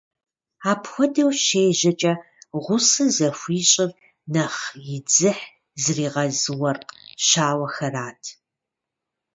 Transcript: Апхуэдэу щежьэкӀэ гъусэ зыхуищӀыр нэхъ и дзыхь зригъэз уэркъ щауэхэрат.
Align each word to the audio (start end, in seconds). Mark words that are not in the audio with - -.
Апхуэдэу 0.71 1.31
щежьэкӀэ 1.43 2.13
гъусэ 2.63 3.05
зыхуищӀыр 3.15 3.91
нэхъ 4.33 4.63
и 4.95 4.97
дзыхь 5.07 5.45
зригъэз 5.81 6.39
уэркъ 6.59 6.91
щауэхэрат. 7.25 8.23